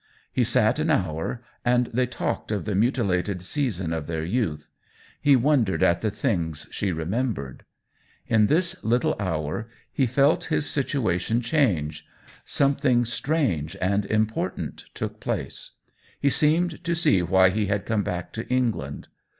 [0.33, 4.71] He sat an hour, and they talked of the mu tilated season of their youth;
[5.21, 7.65] he wondered at the things she remembered.
[8.25, 12.03] In this little hour he felt his situation change—
[12.45, 15.73] some thing strange and important take place;
[16.19, 19.07] he seemed to see why he had come back to England.